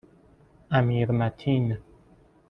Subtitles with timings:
[0.71, 1.77] امیرمتین